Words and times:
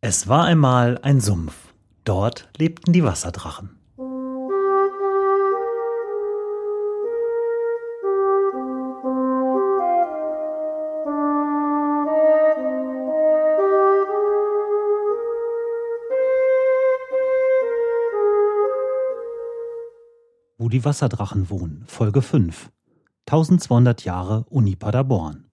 Es 0.00 0.28
war 0.28 0.44
einmal 0.44 0.98
ein 1.02 1.20
Sumpf. 1.20 1.74
Dort 2.04 2.48
lebten 2.56 2.92
die 2.92 3.02
Wasserdrachen. 3.02 3.70
Wo 20.58 20.68
die 20.68 20.84
Wasserdrachen 20.84 21.50
wohnen, 21.50 21.82
Folge 21.88 22.22
5. 22.22 22.70
1200 23.26 24.04
Jahre 24.04 24.44
Uni 24.48 24.76
Paderborn. 24.76 25.47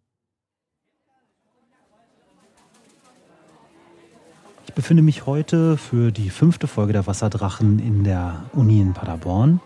Befinde 4.75 5.01
mich 5.01 5.25
heute 5.25 5.77
für 5.77 6.11
die 6.11 6.29
fünfte 6.29 6.67
Folge 6.67 6.91
der 6.91 7.07
Wasserdrachen 7.07 7.79
in 7.79 8.03
der 8.03 8.43
Uni 8.51 8.81
in 8.81 8.93
Paderborn, 8.93 9.61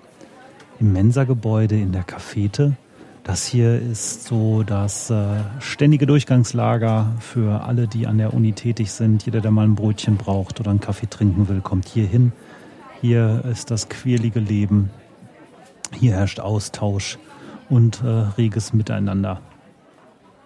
im 0.79 0.93
Mensa-Gebäude 0.93 1.75
in 1.75 1.91
der 1.91 2.03
Cafete. 2.03 2.77
Das 3.23 3.45
hier 3.45 3.81
ist 3.81 4.25
so 4.25 4.61
das 4.63 5.09
äh, 5.09 5.41
ständige 5.59 6.05
Durchgangslager 6.05 7.11
für 7.19 7.63
alle, 7.63 7.87
die 7.87 8.05
an 8.05 8.19
der 8.19 8.35
Uni 8.35 8.53
tätig 8.53 8.91
sind. 8.91 9.25
Jeder, 9.25 9.41
der 9.41 9.49
mal 9.49 9.65
ein 9.65 9.75
Brötchen 9.75 10.15
braucht 10.15 10.59
oder 10.59 10.69
einen 10.69 10.79
Kaffee 10.79 11.09
trinken 11.09 11.49
will, 11.49 11.61
kommt 11.61 11.87
hier 11.87 12.05
hin. 12.05 12.31
Hier 13.01 13.43
ist 13.51 13.71
das 13.71 13.89
quirlige 13.89 14.39
Leben. 14.39 14.91
Hier 15.91 16.13
herrscht 16.13 16.39
Austausch 16.39 17.17
und 17.67 18.03
äh, 18.03 18.07
reges 18.07 18.73
Miteinander. 18.73 19.41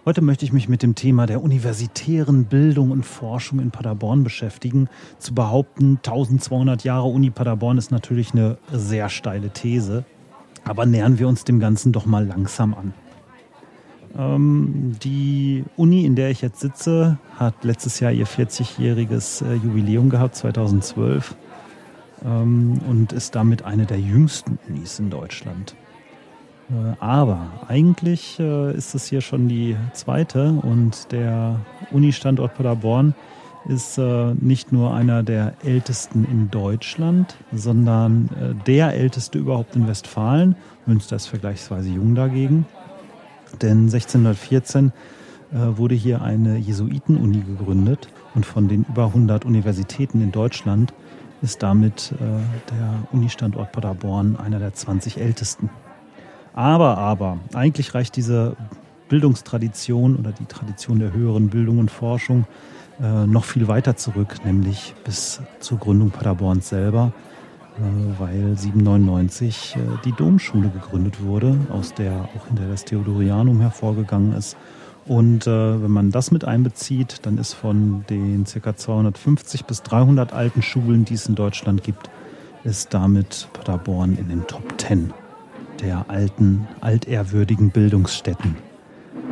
Heute 0.06 0.20
möchte 0.20 0.44
ich 0.44 0.52
mich 0.52 0.68
mit 0.68 0.82
dem 0.82 0.94
Thema 0.94 1.24
der 1.24 1.42
universitären 1.42 2.44
Bildung 2.44 2.90
und 2.90 3.06
Forschung 3.06 3.58
in 3.58 3.70
Paderborn 3.70 4.22
beschäftigen. 4.22 4.90
Zu 5.18 5.34
behaupten, 5.34 5.96
1200 5.96 6.84
Jahre 6.84 7.06
Uni 7.06 7.30
Paderborn 7.30 7.78
ist 7.78 7.90
natürlich 7.90 8.32
eine 8.32 8.58
sehr 8.70 9.08
steile 9.08 9.48
These, 9.48 10.04
aber 10.62 10.84
nähern 10.84 11.18
wir 11.18 11.26
uns 11.26 11.44
dem 11.44 11.58
Ganzen 11.58 11.92
doch 11.92 12.04
mal 12.04 12.26
langsam 12.26 12.74
an. 12.74 12.92
Ähm, 14.18 14.96
die 15.02 15.64
Uni, 15.78 16.04
in 16.04 16.16
der 16.16 16.28
ich 16.28 16.42
jetzt 16.42 16.60
sitze, 16.60 17.18
hat 17.38 17.64
letztes 17.64 17.98
Jahr 17.98 18.12
ihr 18.12 18.26
40-jähriges 18.26 19.42
äh, 19.42 19.54
Jubiläum 19.54 20.10
gehabt, 20.10 20.36
2012, 20.36 21.34
ähm, 22.26 22.78
und 22.86 23.14
ist 23.14 23.34
damit 23.34 23.64
eine 23.64 23.86
der 23.86 24.00
jüngsten 24.00 24.58
Unis 24.68 24.98
in 24.98 25.08
Deutschland. 25.08 25.74
Äh, 26.70 26.96
aber 27.00 27.46
eigentlich 27.68 28.38
äh, 28.38 28.74
ist 28.74 28.94
es 28.94 29.06
hier 29.06 29.20
schon 29.20 29.48
die 29.48 29.76
zweite 29.92 30.52
und 30.62 31.12
der 31.12 31.60
Uni-Standort 31.90 32.54
Paderborn 32.54 33.14
ist 33.66 33.98
äh, 33.98 34.34
nicht 34.34 34.72
nur 34.72 34.92
einer 34.94 35.22
der 35.22 35.54
ältesten 35.64 36.24
in 36.24 36.50
Deutschland, 36.50 37.36
sondern 37.52 38.28
der 38.66 38.94
älteste 38.94 39.38
überhaupt 39.38 39.74
in 39.74 39.88
Westfalen. 39.88 40.56
Münster 40.86 41.16
ist 41.16 41.26
vergleichsweise 41.26 41.88
jung 41.88 42.14
dagegen. 42.14 42.66
Denn 43.62 43.84
1614 43.84 44.92
wurde 45.52 45.94
hier 45.94 46.20
eine 46.20 46.56
Jesuiten-Uni 46.56 47.42
gegründet 47.42 48.08
und 48.34 48.44
von 48.44 48.66
den 48.66 48.84
über 48.88 49.06
100 49.06 49.44
Universitäten 49.44 50.20
in 50.20 50.32
Deutschland 50.32 50.92
ist 51.42 51.62
damit 51.62 52.12
der 52.18 53.08
Uni-Standort 53.12 53.70
Paderborn 53.70 54.34
einer 54.34 54.58
der 54.58 54.74
20 54.74 55.20
ältesten. 55.20 55.70
Aber, 56.54 56.98
aber, 56.98 57.38
eigentlich 57.52 57.94
reicht 57.94 58.16
diese 58.16 58.56
Bildungstradition 59.08 60.16
oder 60.16 60.32
die 60.32 60.46
Tradition 60.46 61.00
der 61.00 61.12
höheren 61.12 61.48
Bildung 61.48 61.78
und 61.78 61.90
Forschung 61.90 62.46
äh, 63.02 63.26
noch 63.26 63.44
viel 63.44 63.66
weiter 63.66 63.96
zurück, 63.96 64.36
nämlich 64.44 64.94
bis 65.04 65.42
zur 65.58 65.78
Gründung 65.78 66.10
Paderborns 66.10 66.68
selber, 66.68 67.12
äh, 67.76 68.20
weil 68.20 68.56
799 68.56 69.76
äh, 69.76 69.80
die 70.04 70.12
Domschule 70.12 70.68
gegründet 70.68 71.22
wurde, 71.24 71.56
aus 71.70 71.92
der 71.92 72.12
auch 72.36 72.46
hinter 72.46 72.68
das 72.68 72.84
Theodorianum 72.84 73.60
hervorgegangen 73.60 74.32
ist. 74.32 74.56
Und 75.06 75.46
äh, 75.46 75.82
wenn 75.82 75.90
man 75.90 76.12
das 76.12 76.30
mit 76.30 76.44
einbezieht, 76.44 77.26
dann 77.26 77.36
ist 77.36 77.52
von 77.52 78.04
den 78.08 78.44
ca. 78.44 78.76
250 78.76 79.64
bis 79.64 79.82
300 79.82 80.32
alten 80.32 80.62
Schulen, 80.62 81.04
die 81.04 81.14
es 81.14 81.26
in 81.26 81.34
Deutschland 81.34 81.82
gibt, 81.82 82.08
ist 82.62 82.94
damit 82.94 83.48
Paderborn 83.52 84.16
in 84.16 84.28
den 84.28 84.46
Top 84.46 84.80
10 84.80 85.12
der 85.80 86.06
alten, 86.08 86.66
altehrwürdigen 86.80 87.70
Bildungsstätten 87.70 88.56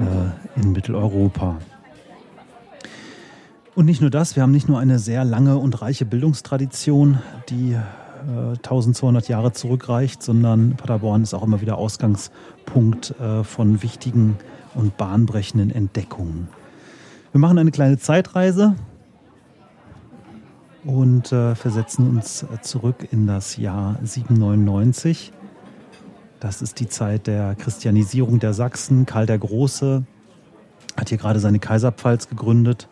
äh, 0.00 0.60
in 0.60 0.72
Mitteleuropa. 0.72 1.58
Und 3.75 3.86
nicht 3.86 4.00
nur 4.00 4.10
das, 4.10 4.36
wir 4.36 4.42
haben 4.42 4.52
nicht 4.52 4.69
nur 4.69 4.78
eine 4.78 4.98
sehr 4.98 5.25
lange 5.25 5.56
und 5.56 5.81
reiche 5.81 6.04
Bildungstradition, 6.04 7.19
die 7.48 7.72
äh, 7.72 8.56
1200 8.56 9.28
Jahre 9.28 9.52
zurückreicht, 9.52 10.22
sondern 10.22 10.76
Paderborn 10.76 11.22
ist 11.22 11.32
auch 11.32 11.42
immer 11.42 11.60
wieder 11.60 11.78
Ausgangspunkt 11.78 13.14
äh, 13.19 13.44
von 13.44 13.82
wichtigen 13.82 14.36
und 14.75 14.97
bahnbrechenden 14.97 15.70
Entdeckungen. 15.70 16.48
Wir 17.32 17.41
machen 17.41 17.58
eine 17.58 17.70
kleine 17.70 17.98
Zeitreise 17.98 18.75
und 20.84 21.32
äh, 21.32 21.54
versetzen 21.54 22.08
uns 22.08 22.44
zurück 22.60 23.08
in 23.10 23.26
das 23.26 23.56
Jahr 23.56 23.98
799 24.02 25.32
das 26.42 26.60
ist 26.60 26.80
die 26.80 26.88
Zeit 26.88 27.28
der 27.28 27.54
Christianisierung 27.54 28.41
der 28.41 28.53
Sachsen. 28.53 29.06
Karl 29.06 29.26
der 29.26 29.38
Große 29.38 30.03
hat 30.97 31.08
hier 31.08 31.19
gerade 31.19 31.38
seine 31.38 31.60
Kaiserpfalz 31.60 32.28
gegründet, 32.28 32.88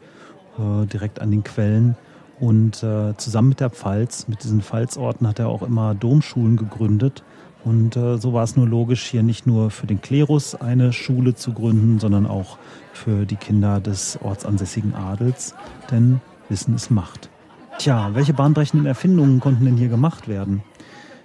äh, 0.57 0.87
direkt 0.87 1.21
an 1.21 1.33
den 1.33 1.43
Quellen. 1.43 1.97
Und 2.39 2.85
äh, 2.85 3.17
zusammen 3.17 3.49
mit 3.49 3.59
der 3.59 3.71
Pfalz, 3.71 4.29
mit 4.29 4.45
diesen 4.45 4.63
Pfalzorten, 4.63 5.27
hat 5.27 5.41
er 5.41 5.49
auch 5.49 5.63
immer 5.63 5.97
Domschulen 5.97 6.57
gegründet. 6.57 7.25
Und 7.65 7.97
äh, 7.97 8.19
so 8.19 8.33
war 8.33 8.45
es 8.45 8.55
nur 8.55 8.69
logisch, 8.69 9.05
hier 9.07 9.25
nicht 9.25 9.49
nur 9.49 9.71
für 9.71 9.89
den 9.89 10.01
Klerus 10.01 10.55
eine 10.55 10.93
Schule 10.93 11.35
zu 11.35 11.53
gründen, 11.53 11.99
sondern 11.99 12.27
auch 12.27 12.57
für 12.93 13.27
die 13.27 13.37
Kinder 13.37 13.81
des 13.81 14.17
ortsansässigen 14.23 14.95
Adels. 14.95 15.57
Denn 15.91 16.21
Wissen 16.49 16.75
ist 16.77 16.91
Macht. 16.91 17.31
Tja, 17.79 18.11
welche 18.15 18.33
bahnbrechenden 18.33 18.87
Erfindungen 18.87 19.41
konnten 19.41 19.65
denn 19.65 19.77
hier 19.77 19.89
gemacht 19.89 20.29
werden? 20.29 20.63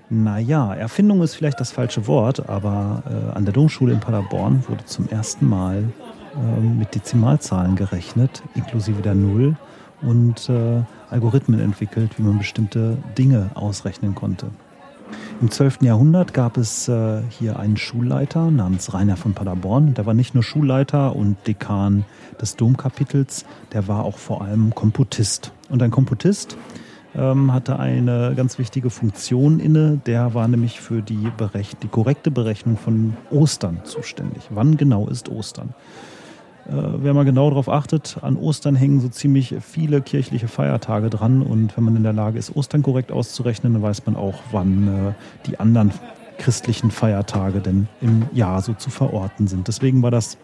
Naja, 0.09 0.73
Erfindung 0.73 1.21
ist 1.23 1.35
vielleicht 1.35 1.59
das 1.59 1.71
falsche 1.71 2.05
Wort, 2.05 2.47
aber 2.47 3.03
äh, 3.09 3.35
an 3.35 3.45
der 3.45 3.53
Domschule 3.53 3.93
in 3.93 3.99
Paderborn 3.99 4.63
wurde 4.67 4.85
zum 4.85 5.09
ersten 5.09 5.49
Mal 5.49 5.83
äh, 6.35 6.59
mit 6.61 6.93
Dezimalzahlen 6.93 7.75
gerechnet, 7.75 8.43
inklusive 8.53 9.01
der 9.01 9.15
Null, 9.15 9.55
und 10.01 10.47
äh, 10.49 10.83
Algorithmen 11.09 11.59
entwickelt, 11.59 12.17
wie 12.17 12.23
man 12.23 12.37
bestimmte 12.37 12.97
Dinge 13.17 13.49
ausrechnen 13.55 14.13
konnte. 14.13 14.47
Im 15.41 15.51
12. 15.51 15.81
Jahrhundert 15.81 16.33
gab 16.33 16.57
es 16.57 16.87
äh, 16.87 17.21
hier 17.29 17.59
einen 17.59 17.77
Schulleiter 17.77 18.51
namens 18.51 18.93
Rainer 18.93 19.17
von 19.17 19.33
Paderborn. 19.33 19.93
Der 19.93 20.05
war 20.05 20.13
nicht 20.13 20.33
nur 20.33 20.43
Schulleiter 20.43 21.15
und 21.15 21.35
Dekan 21.47 22.05
des 22.39 22.55
Domkapitels, 22.55 23.45
der 23.73 23.87
war 23.87 24.03
auch 24.03 24.17
vor 24.17 24.41
allem 24.43 24.73
Komputist. 24.75 25.51
Und 25.69 25.81
ein 25.81 25.91
Komputist 25.91 26.57
ähm, 27.17 27.53
hatte 27.53 27.79
eine 27.79 28.33
ganz 28.35 28.59
wichtige 28.59 28.89
Funktion 28.89 29.59
inne. 29.59 29.99
Der 30.05 30.33
war 30.33 30.47
nämlich 30.47 30.79
für 30.79 31.01
die, 31.01 31.31
Berech 31.37 31.75
die 31.81 31.87
korrekte 31.87 32.31
Berechnung 32.31 32.77
von 32.77 33.15
Ostern 33.31 33.81
zuständig. 33.83 34.43
Wann 34.49 34.77
genau 34.77 35.07
ist 35.07 35.29
Ostern? 35.29 35.73
Äh, 36.67 36.71
wer 36.73 37.13
mal 37.13 37.25
genau 37.25 37.49
darauf 37.49 37.69
achtet, 37.69 38.17
an 38.21 38.37
Ostern 38.37 38.75
hängen 38.75 38.99
so 38.99 39.07
ziemlich 39.07 39.55
viele 39.61 40.01
kirchliche 40.01 40.47
Feiertage 40.47 41.09
dran. 41.09 41.41
Und 41.41 41.77
wenn 41.77 41.83
man 41.83 41.95
in 41.95 42.03
der 42.03 42.13
Lage 42.13 42.37
ist, 42.37 42.55
Ostern 42.55 42.83
korrekt 42.83 43.11
auszurechnen, 43.11 43.73
dann 43.73 43.81
weiß 43.81 44.05
man 44.05 44.15
auch, 44.15 44.39
wann 44.51 44.87
äh, 44.87 45.13
die 45.47 45.59
anderen 45.59 45.91
christlichen 46.37 46.91
Feiertage 46.91 47.61
denn 47.61 47.87
im 48.01 48.27
Jahr 48.33 48.61
so 48.61 48.73
zu 48.73 48.89
verorten 48.89 49.47
sind. 49.47 49.67
Deswegen 49.67 50.01
war 50.01 50.11
das 50.11 50.37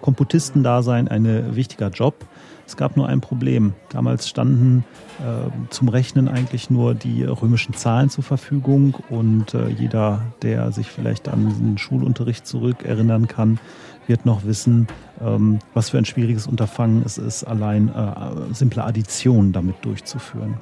Komputistendasein 0.00 1.08
ein 1.08 1.54
wichtiger 1.54 1.90
Job. 1.90 2.26
Es 2.66 2.76
gab 2.76 2.96
nur 2.96 3.08
ein 3.08 3.20
Problem. 3.20 3.74
Damals 3.90 4.28
standen 4.28 4.84
äh, 5.20 5.48
zum 5.70 5.88
Rechnen 5.88 6.28
eigentlich 6.28 6.68
nur 6.68 6.94
die 6.94 7.22
römischen 7.22 7.74
Zahlen 7.74 8.10
zur 8.10 8.24
Verfügung 8.24 8.96
und 9.08 9.54
äh, 9.54 9.68
jeder, 9.68 10.22
der 10.42 10.72
sich 10.72 10.88
vielleicht 10.88 11.28
an 11.28 11.48
den 11.58 11.78
Schulunterricht 11.78 12.46
zurückerinnern 12.46 13.28
kann, 13.28 13.60
wird 14.08 14.26
noch 14.26 14.44
wissen, 14.44 14.88
ähm, 15.20 15.60
was 15.74 15.90
für 15.90 15.98
ein 15.98 16.04
schwieriges 16.04 16.46
Unterfangen 16.46 17.02
es 17.04 17.18
ist, 17.18 17.44
allein 17.44 17.88
äh, 17.88 18.52
simple 18.52 18.82
Addition 18.82 19.52
damit 19.52 19.76
durchzuführen. 19.84 20.54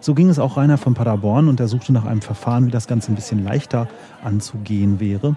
So 0.00 0.14
ging 0.14 0.28
es 0.28 0.38
auch 0.38 0.56
Rainer 0.56 0.78
von 0.78 0.94
Paderborn 0.94 1.48
und 1.48 1.60
er 1.60 1.68
suchte 1.68 1.92
nach 1.92 2.04
einem 2.04 2.22
Verfahren, 2.22 2.66
wie 2.66 2.70
das 2.70 2.86
Ganze 2.86 3.12
ein 3.12 3.14
bisschen 3.14 3.42
leichter 3.42 3.88
anzugehen 4.22 5.00
wäre. 5.00 5.36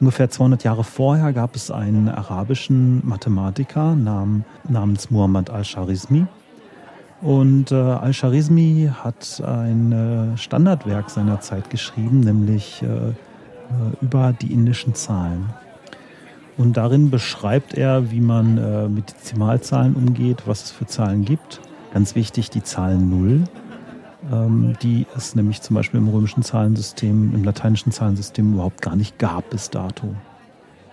Ungefähr 0.00 0.30
200 0.30 0.64
Jahre 0.64 0.84
vorher 0.84 1.32
gab 1.32 1.56
es 1.56 1.70
einen 1.70 2.08
arabischen 2.08 3.06
Mathematiker 3.06 3.96
namens 3.96 5.10
Muhammad 5.10 5.50
al-Sharizmi. 5.50 6.26
Und 7.20 7.72
äh, 7.72 7.74
al-Sharizmi 7.74 8.90
hat 9.02 9.42
ein 9.44 9.92
äh, 9.92 10.36
Standardwerk 10.36 11.10
seiner 11.10 11.40
Zeit 11.40 11.68
geschrieben, 11.68 12.20
nämlich 12.20 12.82
äh, 12.82 12.86
äh, 12.86 13.14
über 14.00 14.32
die 14.32 14.52
indischen 14.52 14.94
Zahlen. 14.94 15.46
Und 16.56 16.76
darin 16.76 17.10
beschreibt 17.10 17.74
er, 17.74 18.12
wie 18.12 18.20
man 18.20 18.58
äh, 18.58 18.88
mit 18.88 19.10
Dezimalzahlen 19.10 19.94
umgeht, 19.94 20.44
was 20.46 20.64
es 20.64 20.70
für 20.70 20.86
Zahlen 20.86 21.24
gibt 21.24 21.60
Ganz 21.92 22.14
wichtig 22.14 22.50
die 22.50 22.62
Zahl 22.62 22.98
0, 22.98 23.28
ähm, 23.30 23.44
die 24.82 25.06
es 25.16 25.34
nämlich 25.34 25.62
zum 25.62 25.74
Beispiel 25.74 26.00
im 26.00 26.08
römischen 26.08 26.42
Zahlensystem, 26.42 27.34
im 27.34 27.44
lateinischen 27.44 27.92
Zahlensystem 27.92 28.54
überhaupt 28.54 28.82
gar 28.82 28.96
nicht 28.96 29.18
gab 29.18 29.50
bis 29.50 29.70
dato. 29.70 30.14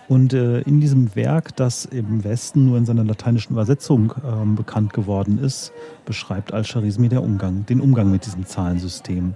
Und 0.08 0.32
äh, 0.32 0.60
in 0.60 0.80
diesem 0.80 1.16
Werk, 1.16 1.56
das 1.56 1.84
im 1.84 2.22
Westen 2.22 2.66
nur 2.66 2.78
in 2.78 2.86
seiner 2.86 3.02
lateinischen 3.02 3.54
Übersetzung 3.54 4.14
ähm, 4.24 4.54
bekannt 4.54 4.92
geworden 4.92 5.38
ist, 5.38 5.72
beschreibt 6.04 6.54
Al-Sharismi 6.54 7.08
Umgang, 7.16 7.66
den 7.66 7.80
Umgang 7.80 8.10
mit 8.10 8.24
diesem 8.24 8.46
Zahlensystem. 8.46 9.34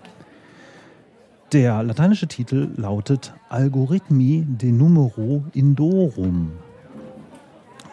Der 1.52 1.82
lateinische 1.82 2.28
Titel 2.28 2.68
lautet 2.76 3.34
Algorithmi 3.48 4.46
de 4.46 4.70
Numero 4.70 5.42
Indorum. 5.52 6.52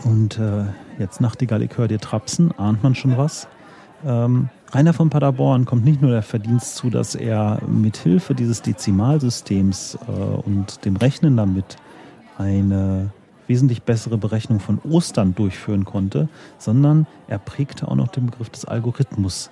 Und 0.03 0.37
äh, 0.37 0.65
jetzt 0.99 1.21
Nachtigall, 1.21 1.63
ich 1.63 1.75
höre 1.75 1.87
dir 1.87 1.97
trapsen, 1.97 2.51
ahnt 2.59 2.83
man 2.83 2.93
schon 2.93 3.17
was. 3.17 3.47
Ähm, 4.05 4.49
Rainer 4.71 4.93
von 4.93 5.09
Paderborn 5.09 5.63
kommt 5.63 5.85
nicht 5.85 6.01
nur 6.01 6.11
der 6.11 6.23
Verdienst 6.23 6.75
zu, 6.75 6.89
dass 6.89 7.15
er 7.15 7.61
mithilfe 7.67 8.35
dieses 8.35 8.61
Dezimalsystems 8.61 9.97
äh, 10.07 10.11
und 10.11 10.83
dem 10.83 10.97
Rechnen 10.97 11.37
damit 11.37 11.77
eine 12.37 13.11
wesentlich 13.47 13.83
bessere 13.83 14.17
Berechnung 14.17 14.59
von 14.59 14.79
Ostern 14.79 15.33
durchführen 15.33 15.85
konnte, 15.85 16.27
sondern 16.57 17.07
er 17.27 17.39
prägte 17.39 17.87
auch 17.87 17.95
noch 17.95 18.09
den 18.09 18.25
Begriff 18.25 18.49
des 18.49 18.65
Algorithmus. 18.65 19.51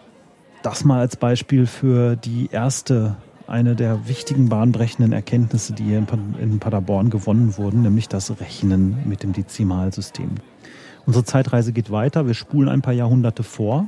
Das 0.63 0.83
mal 0.83 1.00
als 1.00 1.15
Beispiel 1.15 1.65
für 1.65 2.18
die 2.18 2.50
erste, 2.51 3.15
eine 3.47 3.75
der 3.75 4.09
wichtigen 4.09 4.50
bahnbrechenden 4.50 5.13
Erkenntnisse, 5.13 5.71
die 5.73 5.83
hier 5.83 6.06
in 6.41 6.59
Paderborn 6.59 7.09
gewonnen 7.09 7.56
wurden, 7.57 7.83
nämlich 7.83 8.09
das 8.09 8.41
Rechnen 8.41 8.97
mit 9.07 9.23
dem 9.23 9.31
Dezimalsystem. 9.31 10.31
Unsere 11.06 11.23
Zeitreise 11.23 11.71
geht 11.71 11.89
weiter. 11.89 12.27
Wir 12.27 12.33
spulen 12.33 12.68
ein 12.68 12.81
paar 12.81 12.94
Jahrhunderte 12.94 13.44
vor 13.44 13.88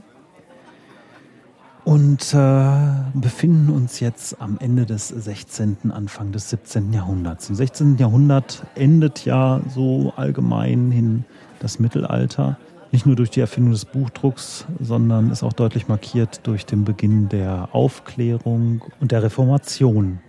und 1.88 2.34
äh, 2.34 2.70
befinden 3.14 3.70
uns 3.70 4.02
jetzt 4.02 4.42
am 4.42 4.58
Ende 4.60 4.86
des 4.86 5.08
16., 5.08 5.90
Anfang 5.90 6.34
des 6.34 6.50
17. 6.50 6.92
Jahrhunderts. 6.92 7.48
Im 7.48 7.56
16. 7.56 7.96
Jahrhundert 7.96 8.66
endet 8.76 9.24
ja 9.24 9.62
so 9.74 10.12
allgemein 10.18 10.92
hin 10.92 11.24
das 11.62 11.80
Mittelalter. 11.80 12.58
Nicht 12.92 13.06
nur 13.06 13.16
durch 13.16 13.30
die 13.30 13.40
Erfindung 13.40 13.72
des 13.72 13.86
Buchdrucks, 13.86 14.66
sondern 14.82 15.32
ist 15.32 15.44
auch 15.44 15.54
deutlich 15.54 15.88
markiert 15.88 16.42
durch 16.44 16.66
den 16.66 16.84
Beginn 16.84 17.30
der 17.30 17.70
Aufklärung 17.72 18.84
und 19.00 19.14
der 19.14 19.24
Reformation. 19.24 20.20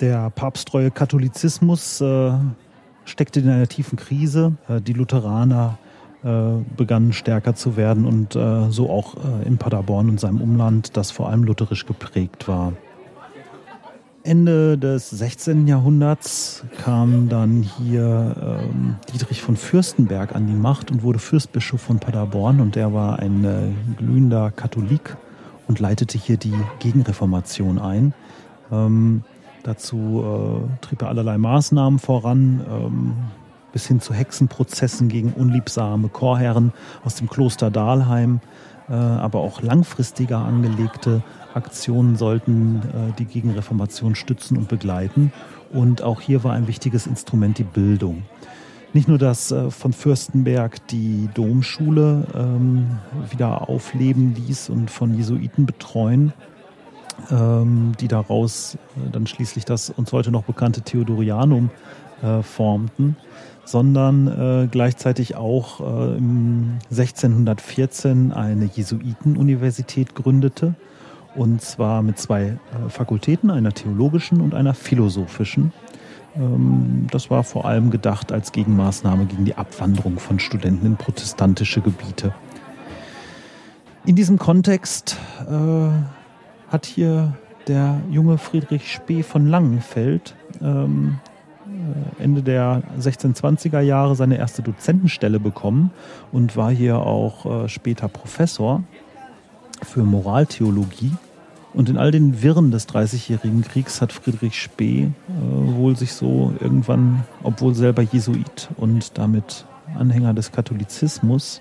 Der 0.00 0.30
papsttreue 0.30 0.90
Katholizismus 0.90 2.00
äh, 2.00 2.32
steckte 3.04 3.40
in 3.40 3.50
einer 3.50 3.68
tiefen 3.68 3.98
Krise. 3.98 4.54
Äh, 4.66 4.80
die 4.80 4.94
Lutheraner 4.94 5.76
begannen 6.76 7.12
stärker 7.12 7.54
zu 7.54 7.76
werden 7.76 8.04
und 8.04 8.34
äh, 8.34 8.70
so 8.70 8.90
auch 8.90 9.14
äh, 9.14 9.46
in 9.46 9.58
Paderborn 9.58 10.08
und 10.08 10.20
seinem 10.20 10.40
Umland, 10.40 10.96
das 10.96 11.10
vor 11.10 11.28
allem 11.28 11.44
lutherisch 11.44 11.86
geprägt 11.86 12.48
war. 12.48 12.72
Ende 14.26 14.76
des 14.76 15.08
16. 15.10 15.68
Jahrhunderts 15.68 16.64
kam 16.82 17.28
dann 17.28 17.62
hier 17.62 18.60
ähm, 18.64 18.96
Dietrich 19.12 19.40
von 19.40 19.56
Fürstenberg 19.56 20.34
an 20.34 20.48
die 20.48 20.54
Macht 20.54 20.90
und 20.90 21.04
wurde 21.04 21.20
Fürstbischof 21.20 21.80
von 21.80 22.00
Paderborn 22.00 22.60
und 22.60 22.76
er 22.76 22.92
war 22.92 23.20
ein 23.20 23.44
äh, 23.44 23.68
glühender 23.96 24.50
Katholik 24.50 25.16
und 25.68 25.78
leitete 25.78 26.18
hier 26.18 26.38
die 26.38 26.54
Gegenreformation 26.80 27.78
ein. 27.78 28.14
Ähm, 28.72 29.22
dazu 29.62 30.24
äh, 30.24 30.84
trieb 30.84 31.02
er 31.02 31.08
allerlei 31.08 31.38
Maßnahmen 31.38 32.00
voran. 32.00 32.66
Ähm, 32.68 33.12
bis 33.76 33.88
hin 33.88 34.00
zu 34.00 34.14
Hexenprozessen 34.14 35.10
gegen 35.10 35.34
unliebsame 35.34 36.08
Chorherren 36.08 36.72
aus 37.04 37.16
dem 37.16 37.28
Kloster 37.28 37.70
Dahlheim. 37.70 38.40
Äh, 38.88 38.94
aber 38.94 39.40
auch 39.40 39.60
langfristiger 39.60 40.38
angelegte 40.38 41.22
Aktionen 41.52 42.16
sollten 42.16 42.76
äh, 42.76 43.12
die 43.18 43.26
Gegenreformation 43.26 44.14
stützen 44.14 44.56
und 44.56 44.68
begleiten. 44.68 45.30
Und 45.70 46.00
auch 46.00 46.22
hier 46.22 46.42
war 46.42 46.54
ein 46.54 46.68
wichtiges 46.68 47.06
Instrument 47.06 47.58
die 47.58 47.64
Bildung. 47.64 48.22
Nicht 48.94 49.08
nur, 49.08 49.18
dass 49.18 49.50
äh, 49.50 49.70
von 49.70 49.92
Fürstenberg 49.92 50.86
die 50.86 51.28
Domschule 51.34 52.26
ähm, 52.34 52.98
wieder 53.28 53.68
aufleben 53.68 54.34
ließ 54.36 54.70
und 54.70 54.90
von 54.90 55.14
Jesuiten 55.14 55.66
betreuen, 55.66 56.32
ähm, 57.30 57.92
die 58.00 58.08
daraus 58.08 58.78
dann 59.12 59.26
schließlich 59.26 59.66
das 59.66 59.90
uns 59.90 60.14
heute 60.14 60.30
noch 60.30 60.44
bekannte 60.44 60.80
Theodorianum 60.80 61.68
formten, 62.42 63.14
sondern 63.66 64.28
äh, 64.28 64.68
gleichzeitig 64.70 65.36
auch 65.36 65.80
äh, 65.80 66.16
im 66.16 66.78
1614 66.90 68.32
eine 68.32 68.64
Jesuitenuniversität 68.64 70.14
gründete. 70.14 70.74
Und 71.34 71.60
zwar 71.60 72.02
mit 72.02 72.18
zwei 72.18 72.44
äh, 72.44 72.88
Fakultäten, 72.88 73.50
einer 73.50 73.72
theologischen 73.72 74.40
und 74.40 74.54
einer 74.54 74.72
philosophischen. 74.72 75.72
Ähm, 76.36 77.08
das 77.10 77.28
war 77.28 77.42
vor 77.44 77.66
allem 77.66 77.90
gedacht 77.90 78.32
als 78.32 78.52
Gegenmaßnahme 78.52 79.26
gegen 79.26 79.44
die 79.44 79.56
Abwanderung 79.56 80.18
von 80.18 80.38
Studenten 80.38 80.86
in 80.86 80.96
protestantische 80.96 81.80
Gebiete. 81.80 82.32
In 84.06 84.14
diesem 84.14 84.38
Kontext 84.38 85.18
äh, 85.50 86.72
hat 86.72 86.86
hier 86.86 87.36
der 87.66 88.00
junge 88.10 88.38
Friedrich 88.38 88.92
Spee 88.92 89.24
von 89.24 89.48
Langenfeld 89.48 90.36
ähm, 90.62 91.18
äh, 91.18 91.35
Ende 92.18 92.42
der 92.42 92.82
1620er 93.00 93.80
Jahre 93.80 94.16
seine 94.16 94.38
erste 94.38 94.62
Dozentenstelle 94.62 95.40
bekommen 95.40 95.90
und 96.32 96.56
war 96.56 96.70
hier 96.70 96.98
auch 96.98 97.64
äh, 97.64 97.68
später 97.68 98.08
Professor 98.08 98.82
für 99.82 100.02
Moraltheologie. 100.02 101.12
Und 101.74 101.90
in 101.90 101.98
all 101.98 102.10
den 102.10 102.42
Wirren 102.42 102.70
des 102.70 102.86
Dreißigjährigen 102.86 103.62
Kriegs 103.62 104.00
hat 104.00 104.12
Friedrich 104.12 104.60
Spee 104.60 105.02
äh, 105.02 105.10
wohl 105.76 105.96
sich 105.96 106.12
so 106.14 106.54
irgendwann, 106.60 107.24
obwohl 107.42 107.74
selber 107.74 108.02
Jesuit 108.02 108.68
und 108.76 109.18
damit 109.18 109.66
Anhänger 109.94 110.32
des 110.32 110.52
Katholizismus, 110.52 111.60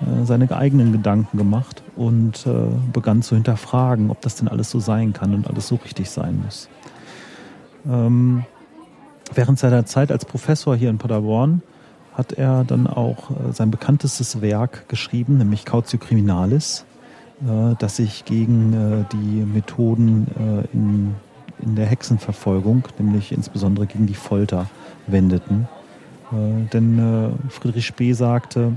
äh, 0.00 0.24
seine 0.24 0.50
eigenen 0.56 0.92
Gedanken 0.92 1.36
gemacht 1.36 1.82
und 1.96 2.46
äh, 2.46 2.50
begann 2.92 3.22
zu 3.22 3.34
hinterfragen, 3.34 4.10
ob 4.10 4.20
das 4.20 4.36
denn 4.36 4.48
alles 4.48 4.70
so 4.70 4.78
sein 4.78 5.12
kann 5.12 5.34
und 5.34 5.48
alles 5.48 5.68
so 5.68 5.76
richtig 5.76 6.10
sein 6.10 6.40
muss. 6.44 6.68
Ähm, 7.88 8.44
Während 9.32 9.58
seiner 9.58 9.86
Zeit 9.86 10.10
als 10.10 10.24
Professor 10.24 10.74
hier 10.74 10.90
in 10.90 10.98
Paderborn 10.98 11.62
hat 12.14 12.32
er 12.32 12.64
dann 12.64 12.86
auch 12.86 13.30
äh, 13.30 13.52
sein 13.52 13.70
bekanntestes 13.70 14.40
Werk 14.40 14.88
geschrieben, 14.88 15.38
nämlich 15.38 15.64
Cautio 15.64 15.98
Criminalis, 15.98 16.84
äh, 17.42 17.74
das 17.78 17.96
sich 17.96 18.24
gegen 18.24 18.72
äh, 18.72 19.04
die 19.12 19.44
Methoden 19.44 20.26
in, 20.72 21.14
in 21.60 21.76
der 21.76 21.86
Hexenverfolgung, 21.86 22.84
nämlich 22.98 23.32
insbesondere 23.32 23.86
gegen 23.86 24.06
die 24.06 24.14
Folter, 24.14 24.68
wendeten. 25.06 25.68
Denn 26.32 27.34
Friedrich 27.48 27.86
Spee 27.86 28.12
sagte, 28.12 28.74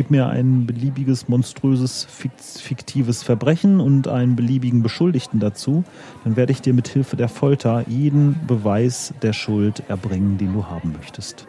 Gib 0.00 0.10
mir 0.10 0.30
ein 0.30 0.64
beliebiges, 0.64 1.28
monströses, 1.28 2.06
fiktives 2.06 3.22
Verbrechen 3.22 3.80
und 3.80 4.08
einen 4.08 4.34
beliebigen 4.34 4.82
Beschuldigten 4.82 5.40
dazu, 5.40 5.84
dann 6.24 6.36
werde 6.36 6.52
ich 6.52 6.62
dir 6.62 6.72
mit 6.72 6.88
Hilfe 6.88 7.16
der 7.16 7.28
Folter 7.28 7.84
jeden 7.86 8.34
Beweis 8.46 9.12
der 9.20 9.34
Schuld 9.34 9.82
erbringen, 9.88 10.38
den 10.38 10.54
du 10.54 10.64
haben 10.64 10.94
möchtest. 10.96 11.46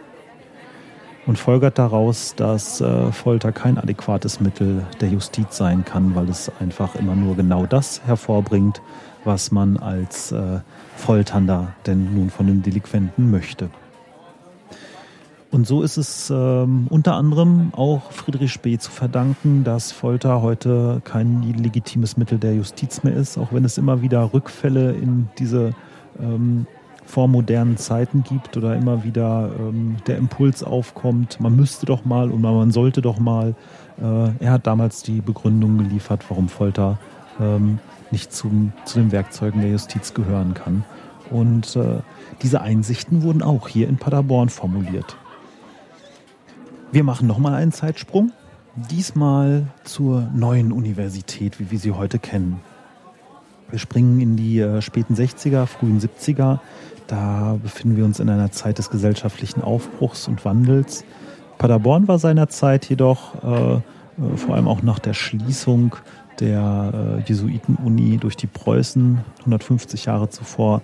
Und 1.26 1.40
folgert 1.40 1.80
daraus, 1.80 2.36
dass 2.36 2.82
äh, 2.82 3.14
Folter 3.14 3.54
kein 3.54 3.78
adäquates 3.78 4.42
Mittel 4.42 4.86
der 5.00 5.08
Justiz 5.08 5.56
sein 5.56 5.86
kann, 5.86 6.14
weil 6.14 6.28
es 6.28 6.52
einfach 6.60 6.96
immer 6.96 7.16
nur 7.16 7.38
genau 7.38 7.66
das 7.66 8.02
hervorbringt, 8.06 8.82
was 9.24 9.54
man 9.54 9.78
als 9.78 10.34
äh, 10.34 10.60
Folternder 10.98 11.74
denn 11.86 12.14
nun 12.16 12.30
von 12.30 12.48
dem 12.48 12.62
Delinquenten 12.62 13.32
möchte. 13.32 13.70
Und 15.52 15.68
so 15.68 15.82
ist 15.84 15.98
es 15.98 16.30
ähm, 16.30 16.88
unter 16.90 17.16
anderem 17.16 17.74
auch 17.76 18.14
Friedrich 18.14 18.54
Spee 18.54 18.78
zu 18.78 18.90
verdanken, 18.90 19.66
dass 19.66 19.92
Folter 19.92 20.42
heute 20.42 21.02
kein 21.04 21.42
legitimes 21.44 22.16
Mittel 22.16 22.40
der 22.40 22.56
Justiz 22.56 23.04
mehr 23.04 23.14
ist, 23.14 23.38
auch 23.38 23.52
wenn 23.52 23.66
es 23.66 23.78
immer 23.78 24.02
wieder 24.02 24.34
Rückfälle 24.34 24.94
in 24.94 25.28
diese 25.38 25.74
ähm, 26.20 26.68
vormodernen 27.06 27.76
Zeiten 27.76 28.24
gibt 28.24 28.56
oder 28.56 28.78
immer 28.78 29.04
wieder 29.04 29.52
ähm, 29.60 29.98
der 30.08 30.18
Impuls 30.18 30.64
aufkommt, 30.64 31.42
man 31.42 31.58
müsste 31.58 31.86
doch 31.86 32.06
mal 32.06 32.32
und 32.32 32.40
man 32.40 32.72
sollte 32.72 33.02
doch 33.02 33.20
mal. 33.20 33.54
Äh, 34.02 34.30
er 34.40 34.52
hat 34.52 34.68
damals 34.68 35.04
die 35.04 35.20
Begründung 35.20 35.78
geliefert, 35.78 36.24
warum 36.30 36.48
Folter 36.48 36.98
ähm, 37.42 37.80
nicht 38.10 38.32
zum, 38.32 38.72
zu 38.86 39.00
den 39.00 39.12
Werkzeugen 39.12 39.60
der 39.60 39.72
Justiz 39.72 40.14
gehören 40.14 40.54
kann. 40.54 40.86
Und 41.30 41.76
äh, 41.76 42.00
diese 42.42 42.62
Einsichten 42.62 43.24
wurden 43.24 43.42
auch 43.42 43.68
hier 43.68 43.90
in 43.90 43.98
Paderborn 43.98 44.48
formuliert. 44.48 45.18
Wir 46.92 47.06
machen 47.06 47.26
nochmal 47.26 47.54
einen 47.54 47.72
Zeitsprung. 47.72 48.34
Diesmal 48.76 49.68
zur 49.86 50.28
neuen 50.34 50.74
Universität, 50.74 51.58
wie 51.60 51.72
wir 51.72 51.80
sie 51.80 51.92
heute 51.92 52.20
kennen. 52.20 52.60
Wir 53.70 53.80
springen 53.80 54.20
in 54.20 54.36
die 54.36 54.60
äh, 54.60 54.82
späten 54.82 55.16
60er, 55.16 55.68
frühen 55.68 56.02
70er. 56.02 56.60
Da 57.08 57.58
befinden 57.64 57.96
wir 57.96 58.04
uns 58.04 58.20
in 58.20 58.30
einer 58.30 58.52
Zeit 58.52 58.78
des 58.78 58.90
gesellschaftlichen 58.90 59.62
Aufbruchs 59.62 60.28
und 60.28 60.44
Wandels. 60.44 61.06
Paderborn 61.58 62.10
war 62.10 62.20
seinerzeit 62.20 62.90
jedoch 62.90 63.42
äh, 63.42 63.76
äh 63.76 63.82
vor 64.36 64.56
allem 64.56 64.68
auch 64.68 64.82
nach 64.82 65.00
der 65.00 65.14
Schließung 65.14 65.96
der 66.42 67.20
äh, 67.20 67.30
Jesuiten-Uni 67.30 68.18
durch 68.18 68.36
die 68.36 68.48
Preußen 68.48 69.20
150 69.40 70.06
Jahre 70.06 70.30
zuvor 70.30 70.82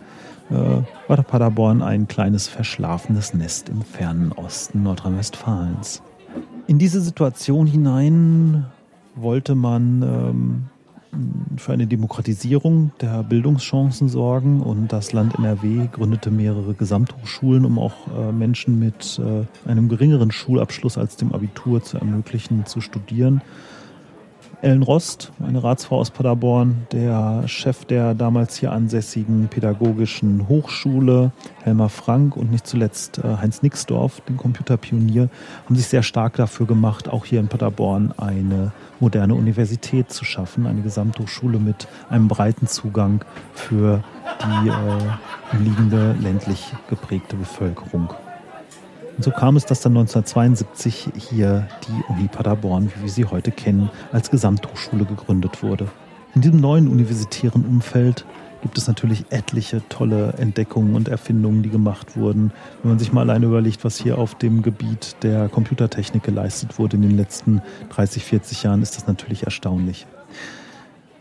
äh, 0.49 0.81
war 1.07 1.23
Paderborn 1.23 1.81
ein 1.81 2.07
kleines 2.07 2.47
verschlafenes 2.47 3.33
Nest 3.33 3.69
im 3.69 3.81
fernen 3.81 4.31
Osten 4.31 4.83
Nordrhein-Westfalens. 4.83 6.01
In 6.67 6.79
diese 6.79 7.01
Situation 7.01 7.67
hinein 7.67 8.65
wollte 9.15 9.55
man 9.55 10.01
ähm, 10.01 10.65
für 11.57 11.73
eine 11.73 11.87
Demokratisierung 11.87 12.91
der 13.01 13.23
Bildungschancen 13.23 14.09
sorgen 14.09 14.61
und 14.61 14.91
das 14.91 15.13
Land 15.13 15.37
NRW 15.37 15.87
gründete 15.91 16.31
mehrere 16.31 16.73
Gesamthochschulen, 16.73 17.65
um 17.65 17.79
auch 17.79 17.95
äh, 18.07 18.31
Menschen 18.31 18.79
mit 18.79 19.19
äh, 19.19 19.69
einem 19.69 19.89
geringeren 19.89 20.31
Schulabschluss 20.31 20.97
als 20.97 21.15
dem 21.15 21.33
Abitur 21.33 21.81
zu 21.81 21.97
ermöglichen, 21.97 22.65
zu 22.65 22.81
studieren. 22.81 23.41
Ellen 24.61 24.81
Rost, 24.81 25.31
eine 25.45 25.63
Ratsfrau 25.63 25.99
aus 25.99 26.09
Paderborn, 26.09 26.87
der 26.91 27.47
Chef 27.47 27.85
der 27.85 28.15
damals 28.15 28.57
hier 28.57 28.71
ansässigen 28.71 29.49
pädagogischen 29.49 30.47
Hochschule, 30.49 31.31
Helmer 31.61 31.89
Frank 31.89 32.35
und 32.35 32.51
nicht 32.51 32.65
zuletzt 32.65 33.19
äh, 33.19 33.37
Heinz 33.37 33.61
Nixdorf, 33.61 34.19
den 34.21 34.37
Computerpionier, 34.37 35.29
haben 35.65 35.75
sich 35.75 35.85
sehr 35.85 36.01
stark 36.01 36.37
dafür 36.37 36.65
gemacht, 36.65 37.07
auch 37.07 37.25
hier 37.25 37.39
in 37.39 37.49
Paderborn 37.49 38.13
eine 38.17 38.71
moderne 38.99 39.35
Universität 39.35 40.11
zu 40.11 40.25
schaffen, 40.25 40.65
eine 40.65 40.81
Gesamthochschule 40.81 41.59
mit 41.59 41.87
einem 42.09 42.27
breiten 42.27 42.65
Zugang 42.65 43.23
für 43.53 44.03
die 44.41 44.69
äh, 44.69 45.55
umliegende 45.55 46.13
ländlich 46.19 46.73
geprägte 46.89 47.35
Bevölkerung. 47.35 48.09
Und 49.17 49.23
so 49.23 49.31
kam 49.31 49.57
es, 49.57 49.65
dass 49.65 49.81
dann 49.81 49.97
1972 49.97 51.09
hier 51.17 51.67
die 51.87 52.11
Uni 52.11 52.27
Paderborn, 52.27 52.91
wie 52.95 53.01
wir 53.01 53.09
sie 53.09 53.25
heute 53.25 53.51
kennen, 53.51 53.89
als 54.11 54.29
Gesamthochschule 54.29 55.05
gegründet 55.05 55.63
wurde. 55.63 55.87
In 56.35 56.41
diesem 56.41 56.59
neuen 56.59 56.87
universitären 56.87 57.65
Umfeld 57.65 58.25
gibt 58.61 58.77
es 58.77 58.87
natürlich 58.87 59.25
etliche 59.31 59.81
tolle 59.89 60.33
Entdeckungen 60.37 60.93
und 60.95 61.07
Erfindungen, 61.07 61.63
die 61.63 61.69
gemacht 61.69 62.15
wurden. 62.15 62.51
Wenn 62.83 62.91
man 62.91 62.99
sich 62.99 63.11
mal 63.11 63.21
alleine 63.21 63.47
überlegt, 63.47 63.83
was 63.83 63.97
hier 63.97 64.19
auf 64.19 64.35
dem 64.35 64.61
Gebiet 64.61 65.15
der 65.23 65.49
Computertechnik 65.49 66.21
geleistet 66.21 66.77
wurde 66.77 66.97
in 66.97 67.01
den 67.01 67.17
letzten 67.17 67.63
30, 67.89 68.23
40 68.23 68.63
Jahren, 68.63 68.83
ist 68.83 68.97
das 68.97 69.07
natürlich 69.07 69.43
erstaunlich. 69.43 70.05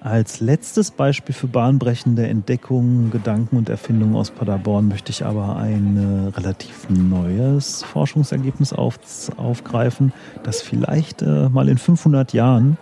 Als 0.07 0.39
letztes 0.39 0.93
Beispiel 0.93 1.35
für 1.35 1.49
bahnbrechende 1.49 2.29
Entdeckungen, 2.29 3.11
Gedanken 3.11 3.57
und 3.57 3.69
Erfindungen 3.69 4.15
aus 4.15 4.31
Paderborn 4.31 4.87
möchte 4.87 5.11
ich 5.11 5.25
aber 5.25 5.57
ein 5.57 5.97
äh, 5.97 6.29
relativ 6.39 6.89
neues 6.89 7.83
Forschungsergebnis 7.83 8.73
auf, 8.73 9.01
aufgreifen, 9.37 10.13
das 10.45 10.63
vielleicht 10.63 11.23
äh, 11.23 11.49
mal 11.49 11.69
in 11.69 11.77
500 11.77 12.33
Jahren 12.35 12.79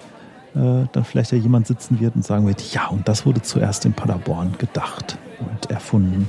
äh, 0.55 0.85
dann 0.93 1.05
vielleicht 1.05 1.33
ja 1.33 1.39
jemand 1.39 1.67
sitzen 1.67 1.99
wird 1.99 2.15
und 2.15 2.27
sagen 2.27 2.47
wird, 2.47 2.61
ja, 2.75 2.89
und 2.89 3.09
das 3.09 3.25
wurde 3.25 3.41
zuerst 3.41 3.87
in 3.87 3.95
Paderborn 3.95 4.57
gedacht 4.59 5.17
und 5.41 5.71
erfunden. 5.71 6.29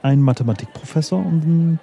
Ein 0.00 0.22
Mathematikprofessor 0.22 1.22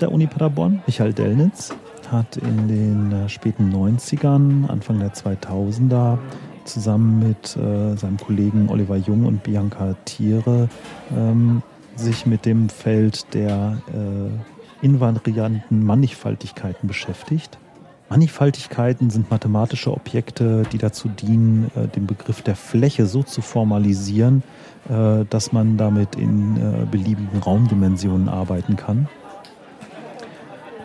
der 0.01 0.11
Uni 0.11 0.25
Paderborn, 0.25 0.81
Michael 0.87 1.13
Dellnitz, 1.13 1.71
hat 2.11 2.37
in 2.37 2.67
den 2.67 3.11
äh, 3.11 3.29
späten 3.29 3.71
90ern, 3.71 4.67
Anfang 4.69 4.97
der 4.97 5.13
2000er 5.13 6.17
zusammen 6.65 7.19
mit 7.19 7.55
äh, 7.55 7.95
seinem 7.95 8.17
Kollegen 8.17 8.69
Oliver 8.69 8.97
Jung 8.97 9.25
und 9.25 9.43
Bianca 9.43 9.95
Thiere 10.05 10.69
ähm, 11.15 11.61
sich 11.95 12.25
mit 12.25 12.45
dem 12.45 12.69
Feld 12.69 13.33
der 13.33 13.77
äh, 13.93 14.85
invarianten 14.85 15.85
Mannigfaltigkeiten 15.85 16.87
beschäftigt. 16.87 17.57
Mannigfaltigkeiten 18.09 19.09
sind 19.09 19.31
mathematische 19.31 19.91
Objekte, 19.91 20.63
die 20.71 20.77
dazu 20.77 21.09
dienen, 21.09 21.71
äh, 21.75 21.87
den 21.87 22.05
Begriff 22.05 22.41
der 22.41 22.55
Fläche 22.55 23.07
so 23.07 23.23
zu 23.23 23.41
formalisieren, 23.41 24.43
äh, 24.89 25.25
dass 25.29 25.51
man 25.51 25.77
damit 25.77 26.15
in 26.15 26.57
äh, 26.57 26.85
beliebigen 26.85 27.39
Raumdimensionen 27.39 28.29
arbeiten 28.29 28.75
kann. 28.75 29.07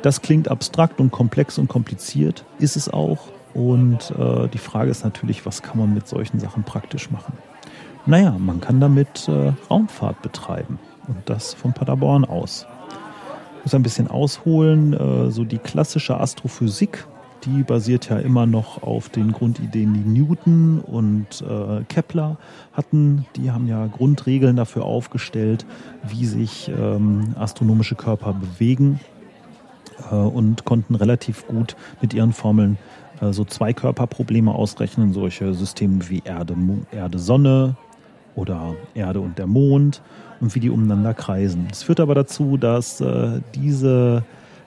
Das 0.03 0.23
klingt 0.23 0.51
abstrakt 0.51 0.99
und 0.99 1.11
komplex 1.11 1.59
und 1.59 1.69
kompliziert, 1.69 2.45
ist 2.59 2.77
es 2.77 2.89
auch. 2.89 3.29
Und 3.55 4.13
äh, 4.13 4.49
die 4.49 4.59
Frage 4.59 4.91
ist 4.91 5.05
natürlich, 5.05 5.45
was 5.47 5.63
kann 5.63 5.79
man 5.79 5.93
mit 5.93 6.07
solchen 6.07 6.39
Sachen 6.39 6.63
praktisch 6.63 7.11
machen? 7.11 7.35
Naja, 8.07 8.37
man 8.39 8.61
kann 8.61 8.81
damit 8.81 9.29
äh, 9.29 9.53
Raumfahrt 9.71 10.23
betreiben 10.23 10.79
und 11.09 11.19
das 11.27 11.55
von 11.55 11.73
Paderborn 11.73 12.25
aus. 12.25 12.67
Ich 13.59 13.65
muss 13.65 13.75
ein 13.75 13.83
bisschen 13.83 14.09
ausholen, 14.09 14.95
äh, 14.95 15.31
so 15.31 15.45
die 15.45 15.59
klassische 15.59 16.19
Astrophysik, 16.19 17.07
die 17.45 17.63
basiert 17.63 18.09
ja 18.09 18.19
immer 18.19 18.47
noch 18.47 18.83
auf 18.83 19.09
den 19.09 19.33
Grundideen, 19.33 19.95
die 19.95 20.21
Newton 20.21 20.81
und 20.81 21.43
äh, 21.43 21.85
Kepler 21.89 22.37
hatten. 22.73 23.27
Die 23.37 23.51
haben 23.51 23.67
ja 23.67 23.87
Grundregeln 23.87 24.57
dafür 24.57 24.85
aufgestellt, 24.85 25.65
wie 26.07 26.27
sich 26.27 26.69
ähm, 26.69 27.35
astronomische 27.39 27.95
Körper 27.95 28.35
bewegen 28.35 29.01
äh, 30.11 30.15
und 30.15 30.65
konnten 30.65 30.95
relativ 30.95 31.47
gut 31.47 31.77
mit 32.01 32.13
ihren 32.15 32.33
Formeln 32.33 32.79
so 33.31 33.45
Zweikörperprobleme 33.45 34.53
ausrechnen, 34.55 35.13
solche 35.13 35.53
Systeme 35.55 36.09
wie 36.09 36.23
Erde, 36.25 36.57
Erde, 36.91 37.19
Sonne 37.19 37.77
oder 38.35 38.75
Erde 38.95 39.21
und 39.21 39.39
der 39.39 39.47
Mond 39.47 40.03
und 40.41 40.55
wie 40.55 40.61
die 40.61 40.71
umeinander 40.71 41.15
kreisen. 41.15 41.69
Es 41.71 41.83
führt 41.83 42.01
aber 42.01 42.15
dazu, 42.15 42.57
dass 42.57 43.01
äh, 43.01 43.41
diese, 43.55 44.25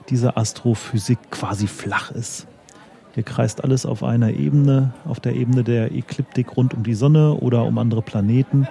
diese 0.08 0.36
Astrophysik 0.36 1.18
quasi 1.30 1.66
flach 1.66 2.10
ist. 2.10 2.46
Hier 3.14 3.22
kreist 3.22 3.62
alles 3.62 3.86
auf 3.86 4.02
einer 4.02 4.30
Ebene, 4.30 4.92
auf 5.04 5.20
der 5.20 5.34
Ebene 5.34 5.62
der 5.62 5.92
Ekliptik 5.92 6.56
rund 6.56 6.74
um 6.74 6.82
die 6.82 6.94
Sonne 6.94 7.34
oder 7.34 7.64
um 7.64 7.78
andere 7.78 8.02
Planeten, 8.02 8.66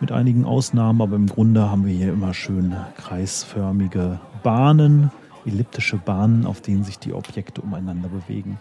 mit 0.00 0.10
einigen 0.10 0.44
Ausnahmen, 0.44 1.00
aber 1.00 1.16
im 1.16 1.26
Grunde 1.26 1.70
haben 1.70 1.86
wir 1.86 1.94
hier 1.94 2.12
immer 2.12 2.34
schön 2.34 2.74
kreisförmige 2.96 4.20
Bahnen, 4.42 5.10
elliptische 5.46 5.96
Bahnen, 5.96 6.46
auf 6.46 6.60
denen 6.60 6.84
sich 6.84 6.98
die 6.98 7.12
Objekte 7.12 7.60
umeinander 7.60 8.08
bewegen. 8.08 8.58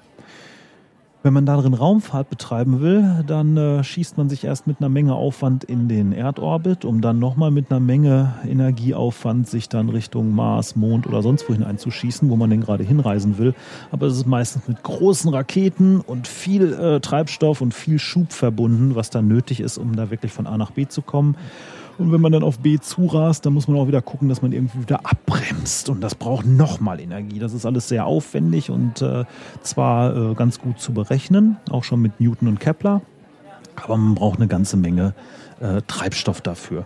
Wenn 1.24 1.32
man 1.32 1.46
darin 1.46 1.74
Raumfahrt 1.74 2.30
betreiben 2.30 2.82
will, 2.82 3.24
dann 3.26 3.56
äh, 3.56 3.82
schießt 3.82 4.18
man 4.18 4.28
sich 4.28 4.44
erst 4.44 4.68
mit 4.68 4.82
einer 4.82 4.90
Menge 4.90 5.16
Aufwand 5.16 5.64
in 5.64 5.88
den 5.88 6.12
Erdorbit, 6.12 6.84
um 6.84 7.00
dann 7.00 7.18
nochmal 7.18 7.50
mit 7.50 7.72
einer 7.72 7.80
Menge 7.80 8.34
Energieaufwand 8.46 9.48
sich 9.48 9.70
dann 9.70 9.88
Richtung 9.88 10.36
Mars, 10.36 10.76
Mond 10.76 11.08
oder 11.08 11.22
sonst 11.22 11.48
wohin 11.48 11.64
einzuschießen, 11.64 12.30
wo 12.30 12.36
man 12.36 12.50
denn 12.50 12.60
gerade 12.60 12.84
hinreisen 12.84 13.38
will. 13.38 13.56
Aber 13.90 14.08
es 14.08 14.18
ist 14.18 14.28
meistens 14.28 14.68
mit 14.68 14.84
großen 14.84 15.34
Raketen 15.34 16.02
und 16.02 16.28
viel 16.28 16.74
äh, 16.74 17.00
Treibstoff 17.00 17.62
und 17.62 17.74
viel 17.74 18.00
Schub 18.00 18.34
verbunden, 18.34 18.96
was 18.96 19.10
dann 19.10 19.30
nötig 19.30 19.62
ist, 19.62 19.78
um 19.78 19.96
da 19.96 20.12
wirklich 20.12 20.34
von 20.34 20.46
A 20.46 20.58
nach 20.58 20.72
B 20.72 20.90
zu 20.90 21.02
kommen. 21.02 21.38
Und 21.98 22.12
wenn 22.12 22.22
man 22.22 22.32
dann 22.32 22.44
auf 22.44 22.60
B 22.60 22.80
zurast, 22.80 23.46
dann 23.46 23.54
muss 23.54 23.68
man 23.68 23.78
auch 23.78 23.88
wieder 23.88 24.02
gucken, 24.02 24.30
dass 24.30 24.42
man 24.42 24.52
irgendwie 24.52 24.82
wieder 24.82 25.06
abbremst. 25.06 25.90
Und 25.90 26.02
das 26.02 26.16
braucht 26.16 26.46
nochmal 26.46 27.00
Energie. 27.00 27.40
Das 27.40 27.54
ist 27.54 27.66
alles 27.66 27.88
sehr 27.88 28.06
aufwendig 28.06 28.70
und 28.70 29.02
äh, 29.02 29.26
zwar 29.62 30.16
äh, 30.16 30.34
ganz 30.34 30.60
gut 30.60 30.80
zu 30.80 30.94
berechnen, 30.94 31.58
auch 31.70 31.84
schon 31.84 32.02
mit 32.02 32.20
Newton 32.20 32.48
und 32.48 32.60
Kepler. 32.60 33.02
Aber 33.76 33.98
man 33.98 34.16
braucht 34.16 34.40
eine 34.40 34.48
ganze 34.48 34.78
Menge 34.78 35.14
äh, 35.60 35.82
Treibstoff 35.88 36.42
dafür. 36.42 36.86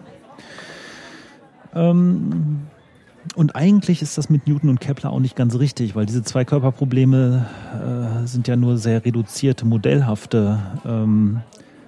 Ähm, 1.74 2.68
und 3.36 3.56
eigentlich 3.56 4.02
ist 4.02 4.18
das 4.18 4.30
mit 4.30 4.48
Newton 4.48 4.70
und 4.70 4.80
Kepler 4.80 5.12
auch 5.12 5.20
nicht 5.20 5.36
ganz 5.36 5.56
richtig, 5.60 5.96
weil 5.96 6.06
diese 6.06 6.24
zwei 6.24 6.46
Körperprobleme 6.46 7.46
äh, 7.74 8.28
sind 8.28 8.48
ja 8.48 8.56
nur 8.56 8.78
sehr 8.78 9.04
reduzierte, 9.04 9.66
modellhafte 9.66 10.60
ähm, 10.86 11.42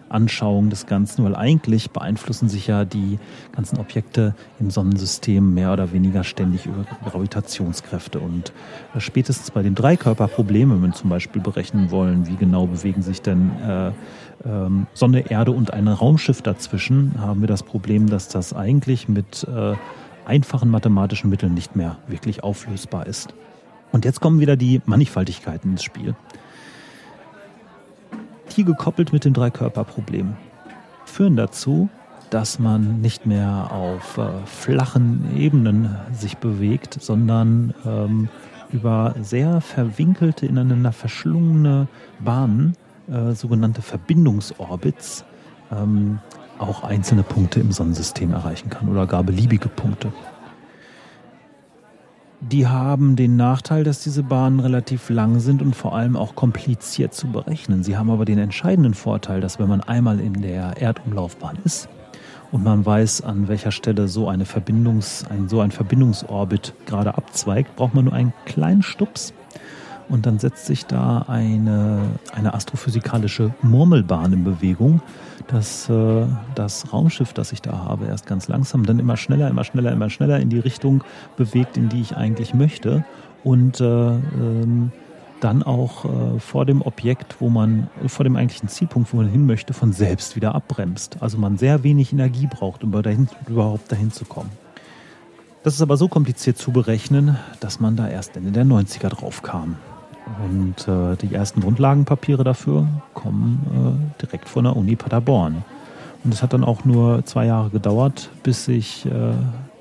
Anschauung 0.09 0.69
des 0.69 0.85
Ganzen, 0.85 1.23
weil 1.23 1.35
eigentlich 1.35 1.91
beeinflussen 1.91 2.49
sich 2.49 2.67
ja 2.67 2.85
die 2.85 3.19
ganzen 3.51 3.77
Objekte 3.77 4.35
im 4.59 4.69
Sonnensystem 4.69 5.53
mehr 5.53 5.73
oder 5.73 5.93
weniger 5.93 6.23
ständig 6.23 6.65
über 6.65 6.85
Gravitationskräfte. 7.09 8.19
Und 8.19 8.51
äh, 8.95 8.99
spätestens 8.99 9.51
bei 9.51 9.63
dem 9.63 9.75
Dreikörperproblem, 9.75 10.71
wenn 10.71 10.81
wir 10.81 10.91
zum 10.93 11.09
Beispiel 11.09 11.41
berechnen 11.41 11.91
wollen, 11.91 12.27
wie 12.27 12.35
genau 12.35 12.67
bewegen 12.67 13.01
sich 13.01 13.21
denn 13.21 13.51
äh, 13.59 13.91
ähm, 14.45 14.87
Sonne, 14.93 15.29
Erde 15.29 15.51
und 15.51 15.73
ein 15.73 15.87
Raumschiff 15.87 16.41
dazwischen, 16.41 17.15
haben 17.19 17.41
wir 17.41 17.47
das 17.47 17.63
Problem, 17.63 18.09
dass 18.09 18.27
das 18.29 18.53
eigentlich 18.53 19.07
mit 19.07 19.47
äh, 19.47 19.75
einfachen 20.25 20.69
mathematischen 20.69 21.29
Mitteln 21.29 21.53
nicht 21.53 21.75
mehr 21.75 21.97
wirklich 22.07 22.43
auflösbar 22.43 23.07
ist. 23.07 23.33
Und 23.91 24.05
jetzt 24.05 24.21
kommen 24.21 24.39
wieder 24.39 24.55
die 24.55 24.81
Mannigfaltigkeiten 24.85 25.71
ins 25.71 25.83
Spiel 25.83 26.15
die 28.59 28.65
gekoppelt 28.65 29.13
mit 29.13 29.23
dem 29.23 29.31
Dreikörperproblem 29.31 30.35
führen 31.05 31.37
dazu, 31.37 31.87
dass 32.29 32.59
man 32.59 32.99
nicht 32.99 33.25
mehr 33.25 33.69
auf 33.71 34.17
äh, 34.17 34.27
flachen 34.45 35.33
Ebenen 35.37 35.95
sich 36.11 36.37
bewegt, 36.37 36.97
sondern 36.99 37.73
ähm, 37.85 38.27
über 38.73 39.15
sehr 39.21 39.61
verwinkelte, 39.61 40.45
ineinander 40.45 40.91
verschlungene 40.91 41.87
Bahnen, 42.19 42.75
äh, 43.09 43.31
sogenannte 43.31 43.81
Verbindungsorbits, 43.81 45.23
ähm, 45.71 46.19
auch 46.57 46.83
einzelne 46.83 47.23
Punkte 47.23 47.61
im 47.61 47.71
Sonnensystem 47.71 48.33
erreichen 48.33 48.69
kann 48.69 48.89
oder 48.89 49.07
gar 49.07 49.23
beliebige 49.23 49.69
Punkte. 49.69 50.11
Die 52.41 52.67
haben 52.67 53.17
den 53.17 53.35
Nachteil, 53.35 53.83
dass 53.83 54.01
diese 54.01 54.23
Bahnen 54.23 54.61
relativ 54.61 55.09
lang 55.09 55.41
sind 55.41 55.61
und 55.61 55.75
vor 55.75 55.93
allem 55.93 56.15
auch 56.15 56.35
kompliziert 56.35 57.13
zu 57.13 57.27
berechnen. 57.27 57.83
Sie 57.83 57.97
haben 57.97 58.09
aber 58.09 58.23
den 58.23 58.37
entscheidenden 58.37 58.93
Vorteil, 58.93 59.41
dass 59.41 59.59
wenn 59.59 59.67
man 59.67 59.81
einmal 59.81 60.21
in 60.21 60.41
der 60.41 60.81
Erdumlaufbahn 60.81 61.57
ist 61.65 61.89
und 62.53 62.63
man 62.63 62.85
weiß, 62.85 63.23
an 63.23 63.49
welcher 63.49 63.71
Stelle 63.71 64.07
so, 64.07 64.29
eine 64.29 64.45
Verbindungs, 64.45 65.25
ein, 65.29 65.49
so 65.49 65.59
ein 65.59 65.71
Verbindungsorbit 65.71 66.73
gerade 66.85 67.17
abzweigt, 67.17 67.75
braucht 67.75 67.93
man 67.93 68.05
nur 68.05 68.13
einen 68.13 68.31
kleinen 68.45 68.83
Stups 68.83 69.33
und 70.09 70.25
dann 70.25 70.39
setzt 70.39 70.65
sich 70.65 70.85
da 70.85 71.25
eine, 71.27 72.01
eine 72.33 72.53
astrophysikalische 72.53 73.53
Murmelbahn 73.61 74.33
in 74.33 74.43
Bewegung, 74.43 75.01
dass 75.47 75.89
äh, 75.89 76.25
das 76.55 76.91
Raumschiff, 76.91 77.33
das 77.33 77.51
ich 77.51 77.61
da 77.61 77.77
habe, 77.85 78.05
erst 78.05 78.27
ganz 78.27 78.47
langsam, 78.47 78.85
dann 78.85 78.99
immer 78.99 79.17
schneller, 79.17 79.49
immer 79.49 79.63
schneller, 79.63 79.91
immer 79.91 80.09
schneller 80.09 80.39
in 80.39 80.49
die 80.49 80.59
Richtung 80.59 81.03
bewegt, 81.37 81.77
in 81.77 81.89
die 81.89 82.01
ich 82.01 82.17
eigentlich 82.17 82.53
möchte. 82.53 83.05
Und 83.43 83.79
äh, 83.79 83.85
ähm, 83.85 84.91
dann 85.39 85.63
auch 85.63 86.05
äh, 86.05 86.39
vor 86.39 86.65
dem 86.65 86.81
Objekt, 86.81 87.37
wo 87.39 87.49
man, 87.49 87.87
vor 88.07 88.25
dem 88.25 88.35
eigentlichen 88.35 88.67
Zielpunkt, 88.67 89.13
wo 89.13 89.17
man 89.17 89.29
hin 89.29 89.45
möchte, 89.45 89.73
von 89.73 89.93
selbst 89.93 90.35
wieder 90.35 90.53
abbremst. 90.53 91.17
Also 91.21 91.37
man 91.37 91.57
sehr 91.57 91.83
wenig 91.83 92.11
Energie 92.11 92.47
braucht, 92.47 92.83
um 92.83 92.91
dahin, 92.91 93.29
überhaupt 93.47 93.91
dahin 93.91 94.11
zu 94.11 94.25
kommen. 94.25 94.51
Das 95.63 95.73
ist 95.73 95.81
aber 95.81 95.97
so 95.97 96.07
kompliziert 96.07 96.57
zu 96.57 96.71
berechnen, 96.71 97.37
dass 97.59 97.79
man 97.79 97.95
da 97.95 98.07
erst 98.07 98.37
Ende 98.37 98.51
der 98.51 98.65
90er 98.65 99.09
drauf 99.09 99.41
kam. 99.41 99.75
Und 100.43 100.87
äh, 100.87 101.15
die 101.17 101.33
ersten 101.33 101.61
Grundlagenpapiere 101.61 102.43
dafür 102.43 102.87
kommen 103.13 104.09
äh, 104.19 104.21
direkt 104.21 104.47
von 104.47 104.63
der 104.63 104.75
Uni 104.75 104.95
Paderborn. 104.95 105.63
Und 106.23 106.33
es 106.33 106.43
hat 106.43 106.53
dann 106.53 106.63
auch 106.63 106.85
nur 106.85 107.25
zwei 107.25 107.45
Jahre 107.45 107.69
gedauert, 107.69 108.29
bis 108.43 108.65
sich 108.65 109.05
äh, 109.05 109.09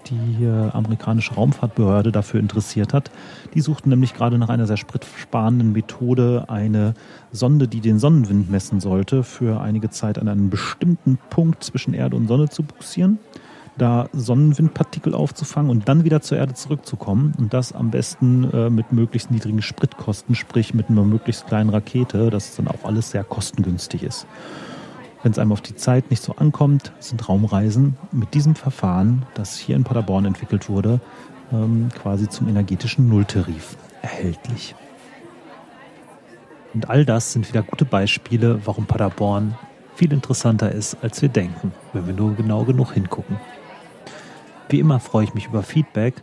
die 0.06 0.44
äh, 0.44 0.70
amerikanische 0.70 1.34
Raumfahrtbehörde 1.34 2.12
dafür 2.12 2.40
interessiert 2.40 2.94
hat. 2.94 3.10
Die 3.54 3.60
suchten 3.60 3.90
nämlich 3.90 4.14
gerade 4.14 4.38
nach 4.38 4.48
einer 4.48 4.66
sehr 4.66 4.76
spritsparenden 4.76 5.72
Methode, 5.72 6.44
eine 6.48 6.94
Sonde, 7.32 7.68
die 7.68 7.80
den 7.80 7.98
Sonnenwind 7.98 8.50
messen 8.50 8.80
sollte, 8.80 9.22
für 9.24 9.60
einige 9.60 9.90
Zeit 9.90 10.18
an 10.18 10.28
einen 10.28 10.50
bestimmten 10.50 11.18
Punkt 11.30 11.64
zwischen 11.64 11.94
Erde 11.94 12.16
und 12.16 12.28
Sonne 12.28 12.48
zu 12.48 12.62
buxieren 12.62 13.18
da 13.78 14.08
Sonnenwindpartikel 14.12 15.14
aufzufangen 15.14 15.70
und 15.70 15.88
dann 15.88 16.04
wieder 16.04 16.20
zur 16.20 16.38
Erde 16.38 16.54
zurückzukommen. 16.54 17.32
Und 17.38 17.54
das 17.54 17.72
am 17.72 17.90
besten 17.90 18.50
äh, 18.52 18.70
mit 18.70 18.92
möglichst 18.92 19.30
niedrigen 19.30 19.62
Spritkosten, 19.62 20.34
sprich 20.34 20.74
mit 20.74 20.90
einer 20.90 21.04
möglichst 21.04 21.46
kleinen 21.46 21.70
Rakete, 21.70 22.30
dass 22.30 22.50
es 22.50 22.56
dann 22.56 22.68
auch 22.68 22.84
alles 22.84 23.10
sehr 23.10 23.24
kostengünstig 23.24 24.02
ist. 24.02 24.26
Wenn 25.22 25.32
es 25.32 25.38
einem 25.38 25.52
auf 25.52 25.60
die 25.60 25.74
Zeit 25.74 26.10
nicht 26.10 26.22
so 26.22 26.36
ankommt, 26.36 26.92
sind 27.00 27.28
Raumreisen 27.28 27.96
mit 28.12 28.34
diesem 28.34 28.54
Verfahren, 28.54 29.26
das 29.34 29.56
hier 29.56 29.74
in 29.74 29.84
Paderborn 29.84 30.26
entwickelt 30.26 30.68
wurde, 30.68 31.00
ähm, 31.52 31.88
quasi 32.00 32.28
zum 32.28 32.48
energetischen 32.48 33.08
Nulltarif 33.08 33.76
erhältlich. 34.02 34.74
Und 36.74 36.88
all 36.88 37.04
das 37.04 37.32
sind 37.32 37.48
wieder 37.48 37.62
gute 37.62 37.84
Beispiele, 37.84 38.60
warum 38.64 38.86
Paderborn 38.86 39.56
viel 39.94 40.12
interessanter 40.12 40.70
ist, 40.70 40.96
als 41.02 41.20
wir 41.22 41.28
denken, 41.28 41.72
wenn 41.92 42.06
wir 42.06 42.14
nur 42.14 42.34
genau 42.34 42.64
genug 42.64 42.92
hingucken. 42.92 43.36
Wie 44.68 44.80
immer 44.80 45.00
freue 45.00 45.24
ich 45.24 45.32
mich 45.34 45.46
über 45.46 45.62
Feedback. 45.62 46.22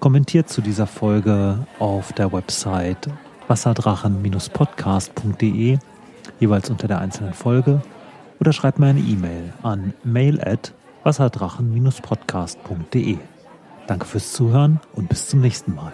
Kommentiert 0.00 0.48
zu 0.48 0.62
dieser 0.62 0.86
Folge 0.86 1.66
auf 1.78 2.14
der 2.14 2.32
Website 2.32 3.10
wasserdrachen-podcast.de, 3.48 5.76
jeweils 6.40 6.70
unter 6.70 6.88
der 6.88 7.00
einzelnen 7.00 7.34
Folge, 7.34 7.82
oder 8.40 8.54
schreibt 8.54 8.78
mir 8.78 8.86
eine 8.86 9.00
E-Mail 9.00 9.52
an 9.62 9.92
mail 10.02 10.40
at 10.40 10.72
wasserdrachen-podcast.de. 11.04 13.18
Danke 13.86 14.06
fürs 14.06 14.32
Zuhören 14.32 14.80
und 14.94 15.10
bis 15.10 15.28
zum 15.28 15.42
nächsten 15.42 15.74
Mal. 15.74 15.92